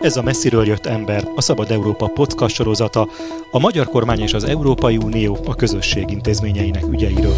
Ez 0.00 0.16
a 0.16 0.22
messziről 0.22 0.66
jött 0.66 0.86
ember, 0.86 1.28
a 1.34 1.40
Szabad 1.40 1.70
Európa 1.70 2.06
podcast 2.06 2.54
sorozata, 2.54 3.08
a 3.50 3.58
magyar 3.58 3.86
kormány 3.86 4.20
és 4.20 4.32
az 4.32 4.44
Európai 4.44 4.96
Unió 4.96 5.38
a 5.46 5.54
közösség 5.54 6.10
intézményeinek 6.10 6.84
ügyeiről. 6.90 7.36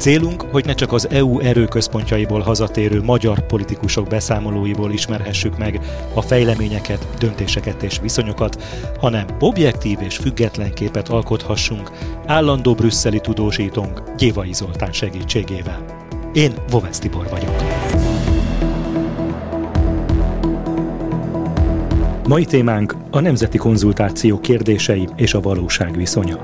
Célunk, 0.00 0.42
hogy 0.50 0.64
ne 0.64 0.74
csak 0.74 0.92
az 0.92 1.08
EU 1.10 1.38
erőközpontjaiból 1.38 2.40
hazatérő 2.40 3.02
magyar 3.02 3.46
politikusok 3.46 4.08
beszámolóiból 4.08 4.92
ismerhessük 4.92 5.58
meg 5.58 5.80
a 6.14 6.22
fejleményeket, 6.22 7.06
döntéseket 7.18 7.82
és 7.82 7.98
viszonyokat, 8.02 8.62
hanem 9.00 9.26
objektív 9.40 9.98
és 10.00 10.16
független 10.16 10.74
képet 10.74 11.08
alkothassunk 11.08 11.90
állandó 12.26 12.74
brüsszeli 12.74 13.20
tudósítónk 13.20 14.02
Gyévai 14.16 14.52
Zoltán 14.52 14.92
segítségével. 14.92 15.84
Én 16.32 16.52
Vovesz 16.70 16.98
Tibor 16.98 17.28
vagyok. 17.30 17.54
Mai 22.28 22.44
témánk 22.44 22.96
a 23.10 23.20
nemzeti 23.20 23.58
konzultáció 23.58 24.40
kérdései 24.40 25.08
és 25.16 25.34
a 25.34 25.40
valóság 25.40 25.96
viszonya. 25.96 26.42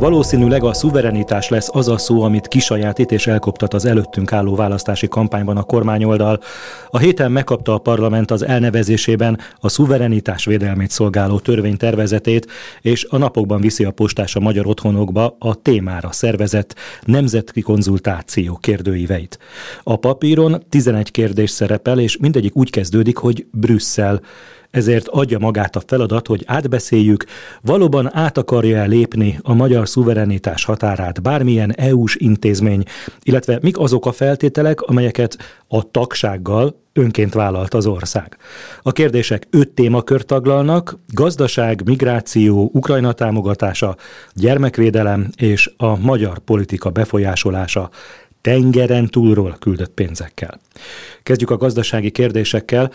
Valószínűleg 0.00 0.64
a 0.64 0.72
szuverenitás 0.72 1.48
lesz 1.48 1.68
az 1.72 1.88
a 1.88 1.98
szó, 1.98 2.22
amit 2.22 2.48
kisajátít 2.48 3.12
és 3.12 3.26
elkoptat 3.26 3.74
az 3.74 3.84
előttünk 3.84 4.32
álló 4.32 4.54
választási 4.54 5.08
kampányban 5.08 5.56
a 5.56 5.62
kormányoldal. 5.62 6.40
A 6.90 6.98
héten 6.98 7.32
megkapta 7.32 7.74
a 7.74 7.78
parlament 7.78 8.30
az 8.30 8.44
elnevezésében 8.44 9.38
a 9.60 9.68
szuverenitás 9.68 10.44
védelmét 10.44 10.90
szolgáló 10.90 11.38
törvénytervezetét, 11.38 12.46
és 12.80 13.06
a 13.10 13.16
napokban 13.16 13.60
viszi 13.60 13.84
a 13.84 13.90
postás 13.90 14.36
a 14.36 14.40
magyar 14.40 14.66
otthonokba 14.66 15.36
a 15.38 15.54
témára 15.54 16.12
szervezett 16.12 16.74
nemzeti 17.04 17.60
konzultáció 17.60 18.58
kérdőíveit. 18.60 19.38
A 19.82 19.96
papíron 19.96 20.62
11 20.68 21.10
kérdés 21.10 21.50
szerepel, 21.50 21.98
és 21.98 22.16
mindegyik 22.16 22.56
úgy 22.56 22.70
kezdődik, 22.70 23.16
hogy 23.16 23.46
Brüsszel 23.50 24.20
ezért 24.70 25.08
adja 25.08 25.38
magát 25.38 25.76
a 25.76 25.82
feladat, 25.86 26.26
hogy 26.26 26.42
átbeszéljük, 26.46 27.24
valóban 27.62 28.16
át 28.16 28.38
akarja-e 28.38 28.84
lépni 28.86 29.38
a 29.42 29.54
magyar 29.54 29.88
szuverenitás 29.88 30.64
határát 30.64 31.22
bármilyen 31.22 31.74
EU-s 31.76 32.16
intézmény, 32.16 32.82
illetve 33.22 33.58
mik 33.62 33.78
azok 33.78 34.06
a 34.06 34.12
feltételek, 34.12 34.80
amelyeket 34.80 35.38
a 35.68 35.90
tagsággal 35.90 36.80
önként 36.92 37.34
vállalt 37.34 37.74
az 37.74 37.86
ország. 37.86 38.36
A 38.82 38.92
kérdések 38.92 39.46
öt 39.50 39.68
témakört 39.68 40.26
taglalnak, 40.26 40.98
gazdaság, 41.08 41.82
migráció, 41.84 42.70
Ukrajna 42.72 43.12
támogatása, 43.12 43.96
gyermekvédelem 44.34 45.28
és 45.36 45.70
a 45.76 45.96
magyar 45.96 46.38
politika 46.38 46.90
befolyásolása 46.90 47.90
tengeren 48.40 49.06
túlról 49.06 49.56
küldött 49.58 49.90
pénzekkel. 49.94 50.60
Kezdjük 51.22 51.50
a 51.50 51.56
gazdasági 51.56 52.10
kérdésekkel. 52.10 52.90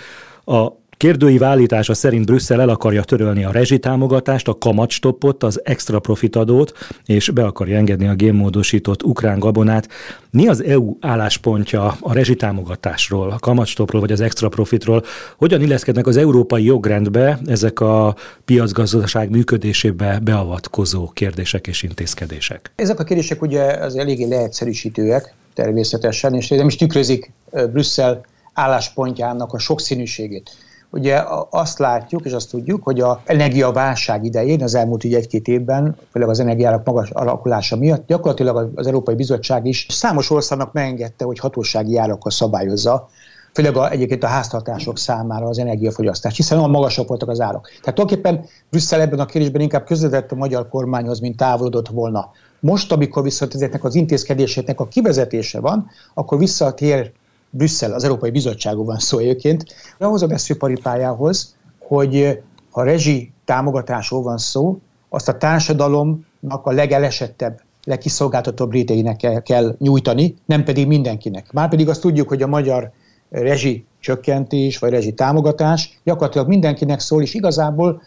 A 0.45 0.71
Kérdői 0.97 1.37
válítása 1.37 1.93
szerint 1.93 2.25
Brüsszel 2.25 2.61
el 2.61 2.69
akarja 2.69 3.03
törölni 3.03 3.43
a 3.43 3.51
rezsitámogatást, 3.51 4.47
a 4.47 4.57
kamatstoppot, 4.57 5.43
az 5.43 5.61
extra 5.63 5.99
profitadót, 5.99 6.73
és 7.05 7.29
be 7.29 7.45
akarja 7.45 7.77
engedni 7.77 8.07
a 8.07 8.13
génmódosított 8.13 9.03
ukrán 9.03 9.39
gabonát. 9.39 9.87
Mi 10.31 10.47
az 10.47 10.63
EU 10.63 10.95
álláspontja 10.99 11.97
a 11.99 12.13
rezsitámogatásról, 12.13 13.31
a 13.31 13.39
kamatstoppról 13.39 14.01
vagy 14.01 14.11
az 14.11 14.21
extra 14.21 14.49
profitról? 14.49 15.03
Hogyan 15.37 15.61
illeszkednek 15.61 16.07
az 16.07 16.17
európai 16.17 16.63
jogrendbe 16.63 17.39
ezek 17.45 17.79
a 17.79 18.15
piacgazdaság 18.45 19.29
működésébe 19.29 20.19
beavatkozó 20.19 21.09
kérdések 21.13 21.67
és 21.67 21.83
intézkedések? 21.83 22.71
Ezek 22.75 22.99
a 22.99 23.03
kérdések 23.03 23.41
ugye 23.41 23.63
az 23.63 23.95
eléggé 23.95 24.23
leegyszerűsítőek 24.23 25.33
természetesen, 25.53 26.33
és 26.33 26.47
nem 26.47 26.67
is 26.67 26.75
tükrözik 26.75 27.31
Brüsszel 27.51 28.25
álláspontjának 28.53 29.53
a 29.53 29.59
sokszínűségét. 29.59 30.51
Ugye 30.95 31.23
azt 31.49 31.79
látjuk, 31.79 32.25
és 32.25 32.31
azt 32.31 32.49
tudjuk, 32.49 32.83
hogy 32.83 32.99
a 32.99 33.21
energiaválság 33.25 34.25
idején, 34.25 34.63
az 34.63 34.75
elmúlt 34.75 35.03
így 35.03 35.13
egy-két 35.13 35.47
évben, 35.47 35.95
főleg 36.11 36.29
az 36.29 36.39
energiárak 36.39 36.85
magas 36.85 37.09
alakulása 37.09 37.75
miatt, 37.75 38.07
gyakorlatilag 38.07 38.71
az 38.75 38.87
Európai 38.87 39.15
Bizottság 39.15 39.65
is 39.65 39.85
számos 39.89 40.29
országnak 40.29 40.73
megengedte, 40.73 41.25
hogy 41.25 41.39
hatósági 41.39 41.97
árakkal 41.97 42.31
szabályozza 42.31 43.07
főleg 43.53 43.77
a, 43.77 43.91
egyébként 43.91 44.23
a 44.23 44.27
háztartások 44.27 44.97
számára 44.97 45.47
az 45.47 45.59
energiafogyasztás, 45.59 46.35
hiszen 46.35 46.57
olyan 46.57 46.69
magasak 46.69 47.07
voltak 47.07 47.29
az 47.29 47.39
árak. 47.39 47.69
Tehát 47.81 47.95
tulajdonképpen 47.95 48.45
Brüsszel 48.69 49.01
ebben 49.01 49.19
a 49.19 49.25
kérdésben 49.25 49.61
inkább 49.61 49.85
közvetett 49.85 50.31
a 50.31 50.35
magyar 50.35 50.69
kormányhoz, 50.69 51.19
mint 51.19 51.37
távolodott 51.37 51.87
volna. 51.87 52.31
Most, 52.59 52.91
amikor 52.91 53.23
viszont 53.23 53.53
ezeknek 53.53 53.83
az 53.83 53.95
intézkedéseknek 53.95 54.79
a 54.79 54.87
kivezetése 54.87 55.59
van, 55.59 55.87
akkor 56.13 56.37
visszatér 56.37 57.11
Brüsszel, 57.57 57.93
az 57.93 58.03
Európai 58.03 58.31
Bizottságban 58.31 58.85
van 58.85 58.99
szó 58.99 59.17
egyébként, 59.17 59.65
ahhoz 59.99 60.21
a 60.21 60.27
veszőparipájához, 60.27 61.55
hogy 61.79 62.39
ha 62.71 62.83
rezsi 62.83 63.31
támogatásról 63.45 64.21
van 64.21 64.37
szó, 64.37 64.79
azt 65.09 65.27
a 65.27 65.37
társadalomnak 65.37 66.61
a 66.63 66.71
legelesettebb, 66.71 67.61
legkiszolgáltatóbb 67.83 68.71
rétegének 68.71 69.15
kell, 69.15 69.41
kell 69.41 69.75
nyújtani, 69.79 70.35
nem 70.45 70.63
pedig 70.63 70.87
mindenkinek. 70.87 71.51
Márpedig 71.51 71.89
azt 71.89 72.01
tudjuk, 72.01 72.27
hogy 72.27 72.41
a 72.41 72.47
magyar 72.47 72.91
rezsi 73.29 73.85
csökkentés 73.99 74.77
vagy 74.77 74.89
rezsi 74.89 75.13
támogatás 75.13 75.99
gyakorlatilag 76.03 76.47
mindenkinek 76.47 76.99
szól, 76.99 77.21
és 77.21 77.33
igazából 77.33 78.01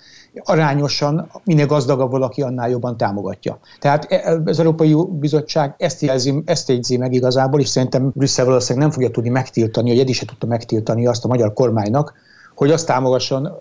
arányosan 0.44 1.30
minél 1.44 1.66
gazdagabb 1.66 2.10
valaki, 2.10 2.42
annál 2.42 2.70
jobban 2.70 2.96
támogatja. 2.96 3.58
Tehát 3.80 4.12
e, 4.12 4.40
az 4.44 4.58
Európai 4.58 4.96
Bizottság 5.10 5.74
ezt, 5.78 6.00
jelzi, 6.00 6.42
ezt 6.44 6.68
jegyzi 6.68 6.96
meg 6.96 7.12
igazából, 7.12 7.60
és 7.60 7.68
szerintem 7.68 8.10
Brüsszel 8.14 8.44
valószínűleg 8.44 8.88
nem 8.88 8.94
fogja 8.94 9.10
tudni 9.10 9.30
megtiltani, 9.30 9.90
vagy 9.90 9.98
eddig 9.98 10.14
se 10.14 10.24
tudta 10.24 10.46
megtiltani 10.46 11.06
azt 11.06 11.24
a 11.24 11.28
magyar 11.28 11.52
kormánynak, 11.52 12.12
hogy 12.54 12.70
azt 12.70 12.86
támogasson 12.86 13.60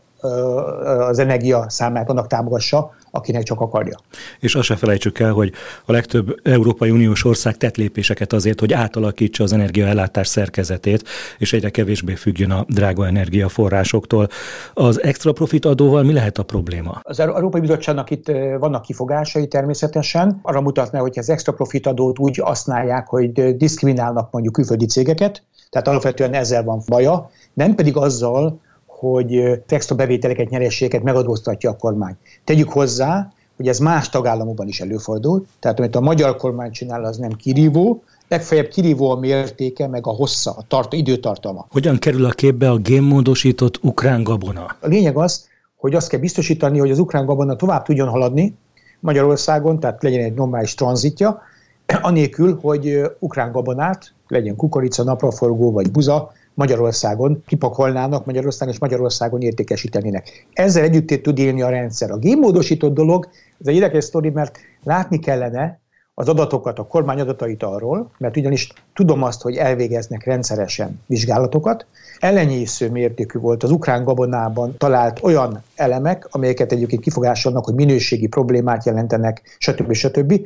az 0.99 1.19
energia 1.19 1.65
számát 1.69 2.09
annak 2.09 2.27
támogassa, 2.27 2.95
akinek 3.11 3.43
csak 3.43 3.61
akarja. 3.61 3.97
És 4.39 4.55
azt 4.55 4.65
se 4.65 4.75
felejtsük 4.75 5.19
el, 5.19 5.31
hogy 5.31 5.51
a 5.85 5.91
legtöbb 5.91 6.39
Európai 6.43 6.89
Uniós 6.89 7.25
ország 7.25 7.57
tett 7.57 7.75
lépéseket 7.75 8.33
azért, 8.33 8.59
hogy 8.59 8.73
átalakítsa 8.73 9.43
az 9.43 9.53
energiaellátás 9.53 10.27
szerkezetét, 10.27 11.03
és 11.37 11.53
egyre 11.53 11.69
kevésbé 11.69 12.13
függjön 12.13 12.51
a 12.51 12.65
drága 12.67 13.07
energiaforrásoktól. 13.07 14.27
Az 14.73 15.03
extra 15.03 15.31
profit 15.31 15.65
adóval 15.65 16.03
mi 16.03 16.13
lehet 16.13 16.37
a 16.37 16.43
probléma? 16.43 16.99
Az 17.03 17.19
Európai 17.19 17.61
Bizottságnak 17.61 18.09
itt 18.09 18.27
vannak 18.59 18.81
kifogásai 18.81 19.47
természetesen. 19.47 20.39
Arra 20.41 20.61
mutatná, 20.61 20.99
hogy 20.99 21.19
az 21.19 21.29
extra 21.29 21.53
profit 21.53 21.87
adót 21.87 22.19
úgy 22.19 22.37
használják, 22.37 23.07
hogy 23.07 23.57
diszkriminálnak 23.57 24.31
mondjuk 24.31 24.53
külföldi 24.53 24.85
cégeket, 24.85 25.43
tehát 25.69 25.87
alapvetően 25.87 26.33
ezzel 26.33 26.63
van 26.63 26.81
baja, 26.87 27.29
nem 27.53 27.75
pedig 27.75 27.97
azzal, 27.97 28.59
hogy 28.99 29.61
extra 29.67 29.95
bevételeket, 29.95 30.49
nyerességeket 30.49 31.03
megadóztatja 31.03 31.69
a 31.69 31.75
kormány. 31.75 32.15
Tegyük 32.43 32.69
hozzá, 32.69 33.31
hogy 33.55 33.67
ez 33.67 33.79
más 33.79 34.09
tagállamokban 34.09 34.67
is 34.67 34.81
előfordul, 34.81 35.45
tehát 35.59 35.79
amit 35.79 35.95
a 35.95 36.01
magyar 36.01 36.35
kormány 36.35 36.71
csinál, 36.71 37.03
az 37.03 37.17
nem 37.17 37.31
kirívó, 37.31 38.03
legfeljebb 38.27 38.67
kirívó 38.67 39.09
a 39.09 39.19
mértéke, 39.19 39.87
meg 39.87 40.07
a 40.07 40.09
hossza, 40.09 40.51
a 40.51 40.63
tart, 40.67 40.93
időtartama. 40.93 41.65
Hogyan 41.69 41.97
kerül 41.97 42.25
a 42.25 42.29
képbe 42.29 42.69
a 42.69 42.77
génmódosított 42.77 43.79
ukrán 43.83 44.23
gabona? 44.23 44.65
A 44.79 44.87
lényeg 44.87 45.17
az, 45.17 45.47
hogy 45.75 45.95
azt 45.95 46.09
kell 46.09 46.19
biztosítani, 46.19 46.79
hogy 46.79 46.91
az 46.91 46.99
ukrán 46.99 47.25
gabona 47.25 47.55
tovább 47.55 47.83
tudjon 47.83 48.07
haladni 48.07 48.55
Magyarországon, 48.99 49.79
tehát 49.79 50.03
legyen 50.03 50.23
egy 50.23 50.33
normális 50.33 50.73
tranzitja, 50.73 51.41
anélkül, 52.01 52.59
hogy 52.61 53.01
ukrán 53.19 53.51
gabonát, 53.51 54.13
legyen 54.27 54.55
kukorica, 54.55 55.03
napraforgó 55.03 55.71
vagy 55.71 55.91
buza, 55.91 56.31
Magyarországon 56.57 57.43
kipakolnának 57.47 58.25
Magyarországon 58.25 58.73
és 58.73 58.79
Magyarországon 58.79 59.41
értékesítenének. 59.41 60.47
Ezzel 60.53 60.83
együtt 60.83 61.23
tud 61.23 61.37
élni 61.37 61.61
a 61.61 61.69
rendszer. 61.69 62.11
A 62.11 62.17
génmódosított 62.17 62.93
dolog, 62.93 63.29
ez 63.59 63.67
egy 63.67 63.75
érdekes 63.75 64.03
sztori, 64.03 64.29
mert 64.29 64.59
látni 64.83 65.19
kellene, 65.19 65.79
az 66.19 66.29
adatokat, 66.29 66.79
a 66.79 66.87
kormány 66.87 67.19
adatait 67.19 67.63
arról, 67.63 68.11
mert 68.17 68.37
ugyanis 68.37 68.73
tudom 68.93 69.23
azt, 69.23 69.41
hogy 69.41 69.55
elvégeznek 69.55 70.25
rendszeresen 70.25 71.01
vizsgálatokat. 71.05 71.85
Ellenyésző 72.19 72.89
mértékű 72.89 73.39
volt 73.39 73.63
az 73.63 73.71
ukrán 73.71 74.03
gabonában 74.03 74.75
talált 74.77 75.23
olyan 75.23 75.63
elemek, 75.75 76.27
amelyeket 76.31 76.71
egyébként 76.71 77.01
kifogásolnak, 77.01 77.65
hogy 77.65 77.73
minőségi 77.73 78.27
problémát 78.27 78.85
jelentenek, 78.85 79.41
stb. 79.57 79.93
stb. 79.93 80.41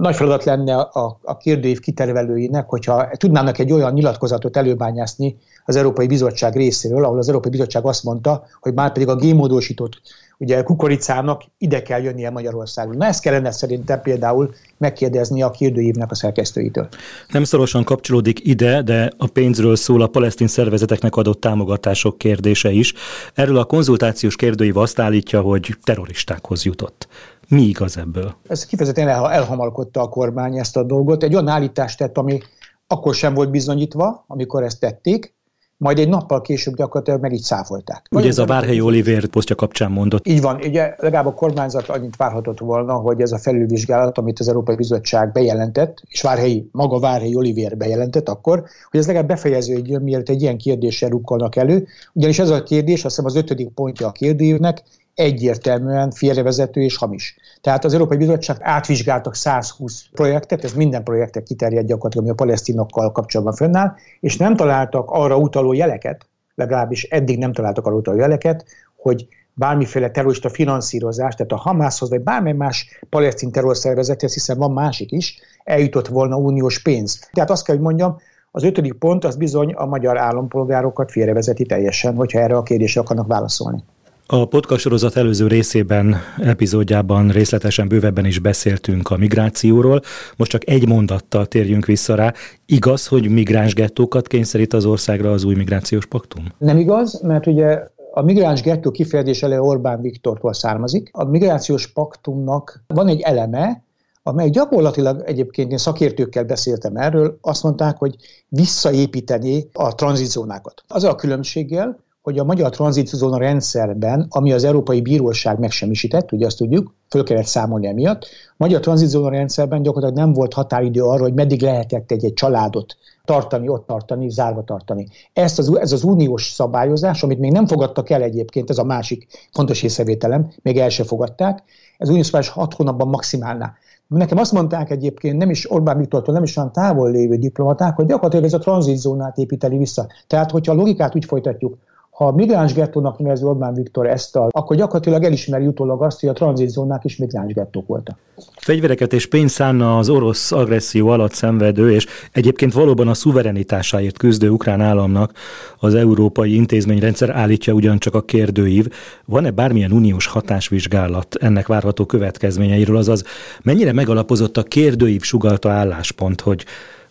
Nagy 0.00 0.14
feladat 0.14 0.44
lenne 0.44 0.76
a, 0.76 1.18
a 1.22 1.36
kérdőív 1.36 1.80
kitervelőinek, 1.80 2.68
hogyha 2.68 3.08
tudnának 3.16 3.58
egy 3.58 3.72
olyan 3.72 3.92
nyilatkozatot 3.92 4.56
előbányászni 4.56 5.36
az 5.64 5.76
Európai 5.76 6.06
Bizottság 6.06 6.56
részéről, 6.56 7.04
ahol 7.04 7.18
az 7.18 7.28
Európai 7.28 7.50
Bizottság 7.50 7.84
azt 7.86 8.04
mondta, 8.04 8.44
hogy 8.60 8.74
már 8.74 8.92
pedig 8.92 9.08
a 9.08 9.16
gémódosított 9.16 10.00
ugye 10.38 10.62
kukoricának 10.62 11.42
ide 11.58 11.82
kell 11.82 12.02
jönnie 12.02 12.30
Magyarországon. 12.30 12.96
Na 12.96 13.06
ezt 13.06 13.20
kellene 13.20 13.50
szerintem 13.50 14.00
például 14.00 14.54
megkérdezni 14.76 15.42
a 15.42 15.50
kérdőívnek 15.50 16.10
a 16.10 16.14
szerkesztőitől. 16.14 16.88
Nem 17.28 17.44
szorosan 17.44 17.84
kapcsolódik 17.84 18.46
ide, 18.46 18.82
de 18.82 19.12
a 19.16 19.26
pénzről 19.26 19.76
szól 19.76 20.02
a 20.02 20.06
palesztin 20.06 20.46
szervezeteknek 20.46 21.16
adott 21.16 21.40
támogatások 21.40 22.18
kérdése 22.18 22.70
is. 22.70 22.94
Erről 23.34 23.58
a 23.58 23.64
konzultációs 23.64 24.36
kérdőív 24.36 24.76
azt 24.76 24.98
állítja, 24.98 25.40
hogy 25.40 25.76
terroristákhoz 25.82 26.64
jutott. 26.64 27.08
Mi 27.48 27.62
igaz 27.62 27.96
ebből? 27.96 28.34
Ez 28.48 28.66
kifejezetten 28.66 29.08
elhamalkodta 29.08 30.00
a 30.00 30.08
kormány 30.08 30.58
ezt 30.58 30.76
a 30.76 30.82
dolgot. 30.82 31.22
Egy 31.22 31.34
olyan 31.34 31.48
állítást 31.48 31.98
tett, 31.98 32.18
ami 32.18 32.40
akkor 32.86 33.14
sem 33.14 33.34
volt 33.34 33.50
bizonyítva, 33.50 34.24
amikor 34.26 34.62
ezt 34.62 34.80
tették, 34.80 35.36
majd 35.78 35.98
egy 35.98 36.08
nappal 36.08 36.40
később 36.40 36.76
gyakorlatilag 36.76 37.20
meg 37.20 37.32
így 37.32 37.42
száfolták. 37.42 38.06
Ugye 38.10 38.28
ez 38.28 38.38
a 38.38 38.44
Várhelyi 38.44 38.80
Olivér 38.80 39.26
posztja 39.26 39.56
kapcsán 39.56 39.90
mondott. 39.90 40.26
Így 40.26 40.40
van, 40.40 40.56
ugye 40.56 40.94
legalább 40.96 41.26
a 41.26 41.34
kormányzat 41.34 41.88
annyit 41.88 42.16
várhatott 42.16 42.58
volna, 42.58 42.92
hogy 42.92 43.20
ez 43.20 43.32
a 43.32 43.38
felülvizsgálat, 43.38 44.18
amit 44.18 44.40
az 44.40 44.48
Európai 44.48 44.76
Bizottság 44.76 45.32
bejelentett, 45.32 46.02
és 46.08 46.22
Várhelyi, 46.22 46.68
maga 46.72 46.98
Várhelyi 46.98 47.36
Olivér 47.36 47.76
bejelentett 47.76 48.28
akkor, 48.28 48.64
hogy 48.90 49.00
ez 49.00 49.06
legalább 49.06 49.28
befejeződjön, 49.28 50.02
mielőtt 50.02 50.28
egy 50.28 50.42
ilyen 50.42 50.58
kérdéssel 50.58 51.08
rukkolnak 51.08 51.56
elő. 51.56 51.86
Ugyanis 52.12 52.38
ez 52.38 52.50
a 52.50 52.62
kérdés, 52.62 53.04
azt 53.04 53.16
hiszem 53.16 53.24
az 53.24 53.36
ötödik 53.36 53.68
pontja 53.68 54.06
a 54.06 54.12
kérdőívnek, 54.12 54.82
egyértelműen 55.18 56.10
félrevezető 56.10 56.80
és 56.82 56.96
hamis. 56.96 57.36
Tehát 57.60 57.84
az 57.84 57.92
Európai 57.92 58.16
Bizottság 58.16 58.56
átvizsgáltak 58.60 59.34
120 59.34 60.04
projektet, 60.12 60.64
ez 60.64 60.72
minden 60.72 61.02
projektet 61.02 61.42
kiterjed 61.42 61.86
gyakorlatilag, 61.86 62.24
ami 62.24 62.32
a 62.32 62.44
palesztinokkal 62.44 63.12
kapcsolatban 63.12 63.54
fönnáll, 63.54 63.94
és 64.20 64.36
nem 64.36 64.56
találtak 64.56 65.10
arra 65.10 65.36
utaló 65.36 65.72
jeleket, 65.72 66.26
legalábbis 66.54 67.04
eddig 67.04 67.38
nem 67.38 67.52
találtak 67.52 67.86
arra 67.86 67.96
utaló 67.96 68.18
jeleket, 68.18 68.64
hogy 68.96 69.28
bármiféle 69.54 70.10
terrorista 70.10 70.48
finanszírozás, 70.48 71.34
tehát 71.34 71.52
a 71.52 71.56
Hamászhoz, 71.56 72.08
vagy 72.08 72.20
bármely 72.20 72.52
más 72.52 73.00
palesztin 73.08 73.50
terrorszervezethez, 73.50 74.32
hiszen 74.32 74.58
van 74.58 74.72
másik 74.72 75.12
is, 75.12 75.38
eljutott 75.64 76.08
volna 76.08 76.36
uniós 76.36 76.82
pénz. 76.82 77.28
Tehát 77.32 77.50
azt 77.50 77.64
kell, 77.64 77.74
hogy 77.74 77.84
mondjam, 77.84 78.16
az 78.50 78.62
ötödik 78.62 78.94
pont 78.94 79.24
az 79.24 79.36
bizony 79.36 79.72
a 79.72 79.86
magyar 79.86 80.18
állampolgárokat 80.18 81.10
félrevezeti 81.10 81.66
teljesen, 81.66 82.14
hogyha 82.14 82.38
erre 82.38 82.56
a 82.56 82.62
kérdésre 82.62 83.00
akarnak 83.00 83.26
válaszolni. 83.26 83.84
A 84.30 84.44
podcast 84.44 84.80
sorozat 84.80 85.16
előző 85.16 85.46
részében, 85.46 86.16
epizódjában 86.38 87.28
részletesen 87.28 87.88
bővebben 87.88 88.24
is 88.24 88.38
beszéltünk 88.38 89.10
a 89.10 89.16
migrációról. 89.16 90.00
Most 90.36 90.50
csak 90.50 90.68
egy 90.68 90.88
mondattal 90.88 91.46
térjünk 91.46 91.86
vissza 91.86 92.14
rá. 92.14 92.32
Igaz, 92.66 93.06
hogy 93.06 93.30
migráns 93.30 93.74
gettókat 93.74 94.26
kényszerít 94.26 94.72
az 94.72 94.84
országra 94.84 95.30
az 95.30 95.44
új 95.44 95.54
migrációs 95.54 96.06
paktum? 96.06 96.44
Nem 96.58 96.78
igaz, 96.78 97.20
mert 97.20 97.46
ugye 97.46 97.86
a 98.12 98.22
migráns 98.22 98.60
gettó 98.60 98.90
kifejezés 98.90 99.42
elő 99.42 99.58
Orbán 99.58 100.00
Viktortól 100.00 100.52
származik. 100.52 101.08
A 101.12 101.24
migrációs 101.24 101.86
paktumnak 101.86 102.82
van 102.86 103.08
egy 103.08 103.20
eleme, 103.20 103.82
amely 104.22 104.50
gyakorlatilag 104.50 105.22
egyébként 105.26 105.70
én 105.70 105.78
szakértőkkel 105.78 106.44
beszéltem 106.44 106.96
erről, 106.96 107.38
azt 107.40 107.62
mondták, 107.62 107.96
hogy 107.96 108.16
visszaépíteni 108.48 109.68
a 109.72 109.94
tranzitzónákat. 109.94 110.82
Az 110.88 111.04
a 111.04 111.14
különbséggel, 111.14 112.06
hogy 112.22 112.38
a 112.38 112.44
magyar 112.44 112.70
tranzitzóna 112.70 113.38
rendszerben, 113.38 114.26
ami 114.28 114.52
az 114.52 114.64
Európai 114.64 115.00
Bíróság 115.00 115.58
megsemmisített, 115.58 116.32
ugye 116.32 116.46
azt 116.46 116.56
tudjuk, 116.56 116.94
föl 117.08 117.22
kellett 117.22 117.44
számolni 117.44 117.86
emiatt, 117.86 118.22
a 118.50 118.54
magyar 118.56 118.80
tranzitzóna 118.80 119.28
rendszerben 119.28 119.82
gyakorlatilag 119.82 120.24
nem 120.24 120.32
volt 120.32 120.52
határidő 120.52 121.02
arra, 121.02 121.22
hogy 121.22 121.34
meddig 121.34 121.62
lehetett 121.62 122.10
egy, 122.10 122.24
egy 122.24 122.32
családot 122.32 122.96
tartani, 123.24 123.68
ott 123.68 123.86
tartani, 123.86 124.30
zárva 124.30 124.64
tartani. 124.64 125.06
Ezt 125.32 125.58
az, 125.58 125.76
ez 125.76 125.92
az 125.92 126.02
uniós 126.02 126.50
szabályozás, 126.50 127.22
amit 127.22 127.38
még 127.38 127.52
nem 127.52 127.66
fogadtak 127.66 128.10
el 128.10 128.22
egyébként, 128.22 128.70
ez 128.70 128.78
a 128.78 128.84
másik 128.84 129.26
fontos 129.52 129.82
észrevételem, 129.82 130.50
még 130.62 130.78
el 130.78 130.88
se 130.88 131.04
fogadták, 131.04 131.62
ez 131.98 132.08
uniós 132.08 132.26
szabályozás 132.26 132.54
hat 132.54 132.74
hónapban 132.74 133.08
maximálná. 133.08 133.74
Nekem 134.06 134.38
azt 134.38 134.52
mondták 134.52 134.90
egyébként, 134.90 135.38
nem 135.38 135.50
is 135.50 135.70
Orbán 135.70 135.98
Viktortól, 135.98 136.34
nem 136.34 136.42
is 136.42 136.56
olyan 136.56 136.72
távol 136.72 137.10
lévő 137.10 137.36
diplomaták, 137.36 137.96
hogy 137.96 138.06
gyakorlatilag 138.06 138.44
ez 138.44 138.52
a 138.52 138.58
tranzitzónát 138.58 139.38
építeni 139.38 139.78
vissza. 139.78 140.06
Tehát, 140.26 140.50
hogyha 140.50 140.72
a 140.72 140.76
logikát 140.76 141.14
úgy 141.14 141.24
folytatjuk, 141.24 141.76
ha 142.18 142.26
a 142.26 142.32
migráns 142.32 142.72
gettónak 142.72 143.18
nevezi 143.18 143.44
Orbán 143.44 143.74
Viktor 143.74 144.06
ezt, 144.06 144.36
a, 144.36 144.48
akkor 144.50 144.76
gyakorlatilag 144.76 145.22
elismeri 145.22 145.66
utólag 145.66 146.02
azt, 146.02 146.20
hogy 146.20 146.28
a 146.28 146.32
tranzitzónák 146.32 147.04
is 147.04 147.16
migráns 147.16 147.52
gettók 147.52 147.86
voltak. 147.86 148.18
Fegyvereket 148.56 149.12
és 149.12 149.26
pénzt 149.26 149.54
szánna 149.54 149.98
az 149.98 150.08
orosz 150.08 150.52
agresszió 150.52 151.08
alatt 151.08 151.32
szenvedő, 151.32 151.92
és 151.92 152.06
egyébként 152.32 152.72
valóban 152.72 153.08
a 153.08 153.14
szuverenitásáért 153.14 154.18
küzdő 154.18 154.48
ukrán 154.50 154.80
államnak 154.80 155.32
az 155.78 155.94
európai 155.94 156.54
intézményrendszer 156.54 157.30
állítja 157.30 157.72
ugyancsak 157.72 158.14
a 158.14 158.22
kérdőív. 158.22 158.88
Van-e 159.24 159.50
bármilyen 159.50 159.92
uniós 159.92 160.26
hatásvizsgálat 160.26 161.34
ennek 161.40 161.66
várható 161.66 162.04
következményeiről, 162.06 162.96
azaz 162.96 163.24
mennyire 163.62 163.92
megalapozott 163.92 164.56
a 164.56 164.62
kérdőív 164.62 165.22
sugalta 165.22 165.70
álláspont, 165.70 166.40
hogy 166.40 166.64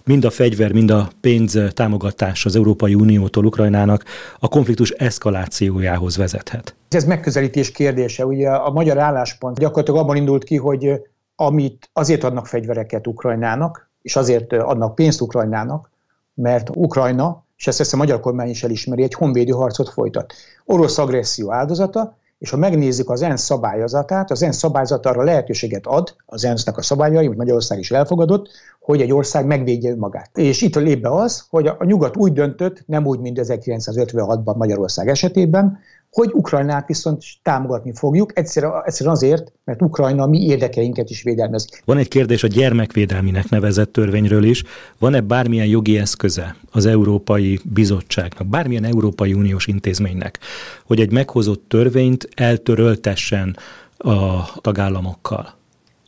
mind 0.07 0.25
a 0.25 0.29
fegyver, 0.29 0.71
mind 0.73 0.91
a 0.91 1.09
pénz 1.21 1.59
támogatás 1.73 2.45
az 2.45 2.55
Európai 2.55 2.95
Uniótól 2.95 3.45
Ukrajnának 3.45 4.03
a 4.39 4.47
konfliktus 4.47 4.91
eszkalációjához 4.91 6.17
vezethet. 6.17 6.75
Ez 6.89 7.03
megközelítés 7.03 7.71
kérdése. 7.71 8.25
Ugye 8.25 8.49
a 8.49 8.71
magyar 8.71 8.97
álláspont 8.97 9.59
gyakorlatilag 9.59 9.99
abban 9.99 10.15
indult 10.15 10.43
ki, 10.43 10.57
hogy 10.57 11.01
amit 11.35 11.89
azért 11.93 12.23
adnak 12.23 12.47
fegyvereket 12.47 13.07
Ukrajnának, 13.07 13.89
és 14.01 14.15
azért 14.15 14.53
adnak 14.53 14.95
pénzt 14.95 15.21
Ukrajnának, 15.21 15.91
mert 16.33 16.69
Ukrajna, 16.75 17.45
és 17.57 17.67
ezt, 17.67 17.79
ezt 17.79 17.93
a 17.93 17.97
magyar 17.97 18.19
kormány 18.19 18.49
is 18.49 18.63
elismeri, 18.63 19.03
egy 19.03 19.13
honvédő 19.13 19.51
harcot 19.51 19.89
folytat. 19.89 20.33
Orosz 20.65 20.97
agresszió 20.97 21.53
áldozata, 21.53 22.17
és 22.39 22.49
ha 22.49 22.57
megnézzük 22.57 23.09
az 23.09 23.21
ENSZ 23.21 23.41
szabályozatát, 23.43 24.31
az 24.31 24.43
ENSZ 24.43 24.57
szabályzat 24.57 25.05
arra 25.05 25.23
lehetőséget 25.23 25.85
ad, 25.85 26.15
az 26.25 26.45
ENSZ-nek 26.45 26.77
a 26.77 26.81
szabályai, 26.81 27.25
amit 27.25 27.37
Magyarország 27.37 27.79
is 27.79 27.91
elfogadott, 27.91 28.49
hogy 28.79 29.01
egy 29.01 29.13
ország 29.13 29.45
megvédje 29.45 29.91
önmagát. 29.91 30.37
És 30.37 30.61
itt 30.61 30.75
lép 30.75 31.01
be 31.01 31.09
az, 31.09 31.45
hogy 31.49 31.67
a 31.67 31.85
nyugat 31.85 32.17
úgy 32.17 32.33
döntött, 32.33 32.83
nem 32.85 33.05
úgy, 33.05 33.19
mint 33.19 33.39
1956-ban 33.41 34.55
Magyarország 34.55 35.07
esetében, 35.07 35.79
hogy 36.17 36.31
Ukrajnát 36.33 36.87
viszont 36.87 37.23
támogatni 37.43 37.93
fogjuk, 37.93 38.37
egyszerűen, 38.37 38.81
egyszerűen 38.85 39.15
azért, 39.15 39.51
mert 39.63 39.81
Ukrajna 39.81 40.25
mi 40.25 40.45
érdekeinket 40.45 41.09
is 41.09 41.23
védelmezi. 41.23 41.67
Van 41.85 41.97
egy 41.97 42.07
kérdés 42.07 42.43
a 42.43 42.47
gyermekvédelminek 42.47 43.49
nevezett 43.49 43.91
törvényről 43.91 44.43
is. 44.43 44.63
Van-e 44.99 45.21
bármilyen 45.21 45.65
jogi 45.65 45.97
eszköze 45.97 46.55
az 46.71 46.85
Európai 46.85 47.59
Bizottságnak, 47.63 48.47
bármilyen 48.47 48.83
Európai 48.83 49.33
Uniós 49.33 49.67
intézménynek, 49.67 50.39
hogy 50.85 50.99
egy 50.99 51.11
meghozott 51.11 51.63
törvényt 51.67 52.29
eltöröltessen 52.35 53.57
a 53.97 54.51
tagállamokkal? 54.61 55.53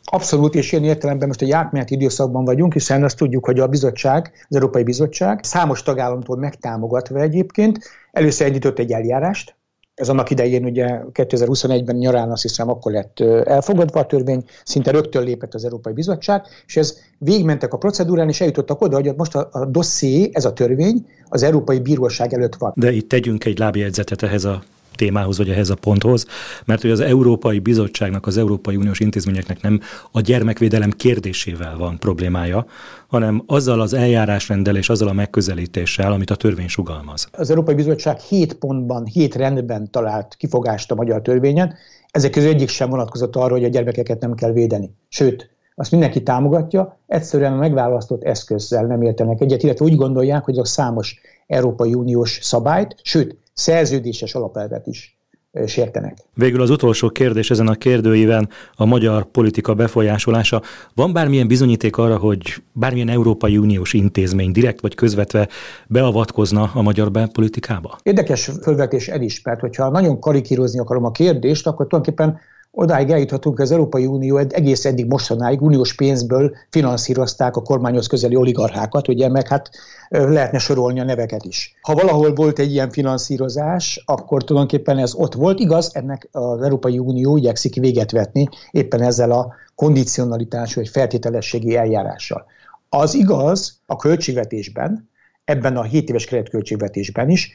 Abszolút, 0.04 0.54
és 0.54 0.72
ilyen 0.72 0.84
értelemben 0.84 1.28
most 1.28 1.42
a 1.42 1.46
játmeneti 1.46 1.94
időszakban 1.94 2.44
vagyunk, 2.44 2.72
hiszen 2.72 3.04
azt 3.04 3.16
tudjuk, 3.16 3.44
hogy 3.44 3.58
a 3.58 3.66
bizottság, 3.66 4.32
az 4.48 4.56
Európai 4.56 4.82
Bizottság 4.82 5.44
számos 5.44 5.82
tagállamtól 5.82 6.36
megtámogatva 6.36 7.20
egyébként 7.20 7.78
először 8.12 8.46
indított 8.46 8.78
egy 8.78 8.92
eljárást, 8.92 9.58
ez 10.00 10.08
annak 10.08 10.30
idején 10.30 10.64
ugye 10.64 11.00
2021-ben 11.12 11.96
nyarán 11.96 12.30
azt 12.30 12.42
hiszem 12.42 12.68
akkor 12.68 12.92
lett 12.92 13.20
elfogadva 13.44 14.00
a 14.00 14.06
törvény, 14.06 14.44
szinte 14.64 14.90
rögtön 14.90 15.22
lépett 15.22 15.54
az 15.54 15.64
Európai 15.64 15.92
Bizottság, 15.92 16.42
és 16.66 16.76
ez 16.76 16.98
végmentek 17.18 17.72
a 17.72 17.76
procedúrán, 17.76 18.28
és 18.28 18.40
eljutottak 18.40 18.80
oda, 18.80 18.96
hogy 18.96 19.14
most 19.16 19.34
a, 19.34 19.48
a 19.52 19.64
dosszié, 19.64 20.30
ez 20.32 20.44
a 20.44 20.52
törvény 20.52 21.06
az 21.28 21.42
Európai 21.42 21.80
Bíróság 21.80 22.32
előtt 22.32 22.54
van. 22.54 22.72
De 22.76 22.92
itt 22.92 23.08
tegyünk 23.08 23.44
egy 23.44 23.58
lábjegyzetet 23.58 24.22
ehhez 24.22 24.44
a 24.44 24.62
témához, 24.94 25.36
vagy 25.36 25.48
ehhez 25.48 25.70
a 25.70 25.74
ponthoz, 25.74 26.26
mert 26.64 26.82
hogy 26.82 26.90
az 26.90 27.00
Európai 27.00 27.58
Bizottságnak, 27.58 28.26
az 28.26 28.36
Európai 28.36 28.76
Uniós 28.76 29.00
intézményeknek 29.00 29.62
nem 29.62 29.80
a 30.12 30.20
gyermekvédelem 30.20 30.90
kérdésével 30.90 31.76
van 31.76 31.98
problémája, 31.98 32.66
hanem 33.06 33.42
azzal 33.46 33.80
az 33.80 33.92
eljárásrenddel 33.92 34.76
és 34.76 34.88
azzal 34.88 35.08
a 35.08 35.12
megközelítéssel, 35.12 36.12
amit 36.12 36.30
a 36.30 36.36
törvény 36.36 36.68
sugalmaz. 36.68 37.28
Az 37.32 37.50
Európai 37.50 37.74
Bizottság 37.74 38.18
hét 38.18 38.54
pontban, 38.54 39.06
hét 39.06 39.34
rendben 39.34 39.90
talált 39.90 40.34
kifogást 40.34 40.90
a 40.90 40.94
magyar 40.94 41.22
törvényen, 41.22 41.74
ezek 42.10 42.30
közül 42.30 42.48
egyik 42.48 42.68
sem 42.68 42.90
vonatkozott 42.90 43.36
arra, 43.36 43.52
hogy 43.52 43.64
a 43.64 43.68
gyermekeket 43.68 44.20
nem 44.20 44.34
kell 44.34 44.52
védeni. 44.52 44.90
Sőt, 45.08 45.50
azt 45.74 45.90
mindenki 45.90 46.22
támogatja, 46.22 46.98
egyszerűen 47.06 47.52
a 47.52 47.56
megválasztott 47.56 48.22
eszközzel 48.22 48.86
nem 48.86 49.02
értenek 49.02 49.40
egyet, 49.40 49.62
illetve 49.62 49.84
úgy 49.84 49.96
gondolják, 49.96 50.44
hogy 50.44 50.58
a 50.58 50.64
számos 50.64 51.20
Európai 51.46 51.94
Uniós 51.94 52.38
szabályt, 52.42 52.96
sőt, 53.02 53.36
szerződéses 53.60 54.34
alapelvet 54.34 54.86
is 54.86 55.18
sértenek. 55.66 56.16
Végül 56.34 56.62
az 56.62 56.70
utolsó 56.70 57.08
kérdés 57.08 57.50
ezen 57.50 57.66
a 57.66 57.74
kérdőíven 57.74 58.48
a 58.76 58.84
magyar 58.84 59.24
politika 59.24 59.74
befolyásolása. 59.74 60.62
Van 60.94 61.12
bármilyen 61.12 61.46
bizonyíték 61.46 61.96
arra, 61.96 62.16
hogy 62.16 62.62
bármilyen 62.72 63.08
Európai 63.08 63.58
Uniós 63.58 63.92
intézmény 63.92 64.52
direkt 64.52 64.80
vagy 64.80 64.94
közvetve 64.94 65.48
beavatkozna 65.86 66.70
a 66.74 66.82
magyar 66.82 67.10
belpolitikába? 67.10 67.98
Érdekes 68.02 68.50
fölvetés 68.62 69.08
el 69.08 69.22
is, 69.22 69.42
mert 69.42 69.60
hogyha 69.60 69.90
nagyon 69.90 70.20
karikírozni 70.20 70.78
akarom 70.78 71.04
a 71.04 71.10
kérdést, 71.10 71.66
akkor 71.66 71.86
tulajdonképpen 71.86 72.40
odáig 72.72 73.10
eljuthatunk, 73.10 73.58
az 73.58 73.70
Európai 73.70 74.06
Unió 74.06 74.36
egész 74.36 74.84
eddig 74.84 75.06
mostanáig 75.06 75.62
uniós 75.62 75.94
pénzből 75.94 76.56
finanszírozták 76.70 77.56
a 77.56 77.62
kormányhoz 77.62 78.06
közeli 78.06 78.36
oligarchákat, 78.36 79.08
ugye, 79.08 79.28
meg 79.28 79.48
hát 79.48 79.70
lehetne 80.08 80.58
sorolni 80.58 81.00
a 81.00 81.04
neveket 81.04 81.44
is. 81.44 81.74
Ha 81.80 81.94
valahol 81.94 82.34
volt 82.34 82.58
egy 82.58 82.70
ilyen 82.70 82.90
finanszírozás, 82.90 84.02
akkor 84.06 84.44
tulajdonképpen 84.44 84.98
ez 84.98 85.14
ott 85.14 85.34
volt. 85.34 85.60
Igaz, 85.60 85.90
ennek 85.94 86.28
az 86.32 86.62
Európai 86.62 86.98
Unió 86.98 87.36
igyekszik 87.36 87.74
véget 87.74 88.10
vetni 88.10 88.48
éppen 88.70 89.02
ezzel 89.02 89.30
a 89.30 89.54
kondicionalitás 89.74 90.74
vagy 90.74 90.88
feltételességi 90.88 91.76
eljárással. 91.76 92.44
Az 92.88 93.14
igaz 93.14 93.80
a 93.86 93.96
költségvetésben, 93.96 95.09
ebben 95.44 95.76
a 95.76 95.82
7 95.82 96.08
éves 96.08 96.24
keretköltségvetésben 96.24 97.30
is 97.30 97.52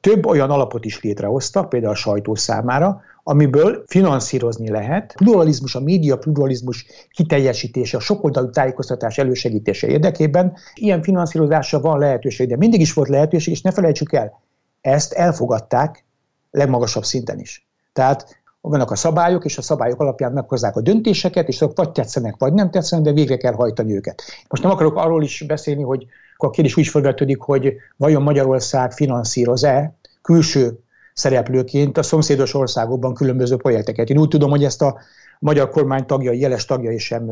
több 0.00 0.26
olyan 0.26 0.50
alapot 0.50 0.84
is 0.84 1.02
létrehoztak, 1.02 1.68
például 1.68 1.92
a 1.92 1.96
sajtó 1.96 2.34
számára, 2.34 3.00
amiből 3.24 3.84
finanszírozni 3.86 4.70
lehet. 4.70 5.14
Pluralizmus, 5.16 5.74
a 5.74 5.80
média 5.80 6.18
pluralizmus 6.18 6.86
kiteljesítése, 7.10 7.96
a 7.96 8.00
sokoldalú 8.00 8.50
tájékoztatás 8.50 9.18
elősegítése 9.18 9.86
érdekében 9.86 10.56
ilyen 10.74 11.02
finanszírozásra 11.02 11.80
van 11.80 11.98
lehetőség, 11.98 12.48
de 12.48 12.56
mindig 12.56 12.80
is 12.80 12.92
volt 12.92 13.08
lehetőség, 13.08 13.52
és 13.52 13.62
ne 13.62 13.70
felejtsük 13.72 14.12
el, 14.12 14.40
ezt 14.80 15.12
elfogadták 15.12 16.04
legmagasabb 16.50 17.04
szinten 17.04 17.38
is. 17.38 17.66
Tehát 17.92 18.40
vannak 18.60 18.90
a 18.90 18.96
szabályok, 18.96 19.44
és 19.44 19.58
a 19.58 19.62
szabályok 19.62 20.00
alapján 20.00 20.32
meghozzák 20.32 20.76
a 20.76 20.80
döntéseket, 20.80 21.48
és 21.48 21.62
azok 21.62 21.76
vagy 21.76 21.90
tetszenek, 21.92 22.34
vagy 22.38 22.52
nem 22.52 22.70
tetszenek, 22.70 23.04
de 23.04 23.12
végre 23.12 23.36
kell 23.36 23.52
hajtani 23.52 23.94
őket. 23.94 24.22
Most 24.48 24.62
nem 24.62 24.72
akarok 24.72 24.96
arról 24.96 25.22
is 25.22 25.44
beszélni, 25.46 25.82
hogy 25.82 26.06
a 26.42 26.50
kérdés 26.50 26.76
úgy 26.76 26.86
felvetődik, 26.86 27.40
hogy 27.40 27.74
vajon 27.96 28.22
Magyarország 28.22 28.92
finanszíroz-e 28.92 29.94
külső 30.22 30.78
szereplőként 31.14 31.98
a 31.98 32.02
szomszédos 32.02 32.54
országokban 32.54 33.14
különböző 33.14 33.56
projekteket. 33.56 34.08
Én 34.08 34.18
úgy 34.18 34.28
tudom, 34.28 34.50
hogy 34.50 34.64
ezt 34.64 34.82
a 34.82 34.98
magyar 35.38 35.70
kormány 35.70 36.06
tagjai, 36.06 36.40
jeles 36.40 36.64
tagjai 36.64 36.98
sem 36.98 37.30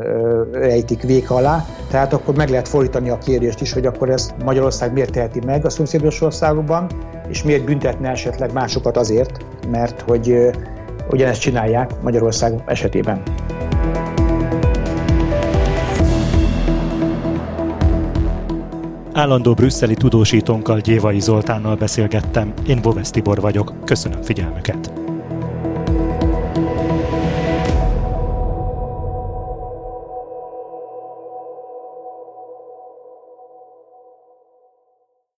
rejtik 0.51 1.01
véka 1.01 1.35
alá, 1.35 1.65
tehát 1.89 2.13
akkor 2.13 2.35
meg 2.35 2.49
lehet 2.49 2.67
fordítani 2.67 3.09
a 3.09 3.17
kérdést 3.17 3.61
is, 3.61 3.73
hogy 3.73 3.85
akkor 3.85 4.09
ezt 4.09 4.33
Magyarország 4.43 4.93
miért 4.93 5.11
teheti 5.11 5.39
meg 5.45 5.65
a 5.65 5.69
szomszédos 5.69 6.21
országokban, 6.21 6.87
és 7.29 7.43
miért 7.43 7.65
büntetne 7.65 8.09
esetleg 8.09 8.53
másokat 8.53 8.97
azért, 8.97 9.45
mert 9.69 10.01
hogy 10.01 10.49
ugyanezt 11.09 11.41
csinálják 11.41 12.01
Magyarország 12.01 12.63
esetében. 12.65 13.23
Állandó 19.13 19.53
brüsszeli 19.53 19.93
tudósítónkkal 19.93 20.79
Gyévai 20.79 21.19
Zoltánnal 21.19 21.75
beszélgettem. 21.75 22.53
Én 22.67 22.81
Bovesz 22.81 23.11
Tibor 23.11 23.41
vagyok. 23.41 23.73
Köszönöm 23.85 24.21
figyelmüket. 24.21 25.00